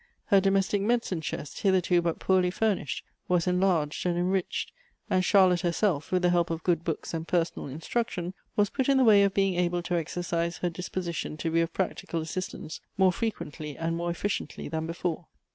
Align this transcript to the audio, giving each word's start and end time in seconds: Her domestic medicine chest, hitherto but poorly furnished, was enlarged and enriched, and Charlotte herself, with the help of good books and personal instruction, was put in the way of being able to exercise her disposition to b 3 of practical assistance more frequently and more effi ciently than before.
Her 0.25 0.41
domestic 0.41 0.81
medicine 0.81 1.21
chest, 1.21 1.59
hitherto 1.59 2.01
but 2.01 2.17
poorly 2.17 2.49
furnished, 2.49 3.05
was 3.27 3.45
enlarged 3.45 4.03
and 4.07 4.17
enriched, 4.17 4.71
and 5.11 5.23
Charlotte 5.23 5.61
herself, 5.61 6.11
with 6.11 6.23
the 6.23 6.31
help 6.31 6.49
of 6.49 6.63
good 6.63 6.83
books 6.83 7.13
and 7.13 7.27
personal 7.27 7.67
instruction, 7.67 8.33
was 8.55 8.71
put 8.71 8.89
in 8.89 8.97
the 8.97 9.03
way 9.03 9.21
of 9.21 9.35
being 9.35 9.53
able 9.53 9.83
to 9.83 9.93
exercise 9.97 10.57
her 10.57 10.71
disposition 10.71 11.37
to 11.37 11.49
b 11.51 11.59
3 11.59 11.61
of 11.61 11.73
practical 11.73 12.19
assistance 12.19 12.81
more 12.97 13.11
frequently 13.11 13.77
and 13.77 13.95
more 13.95 14.09
effi 14.09 14.27
ciently 14.29 14.71
than 14.71 14.87
before. 14.87 15.27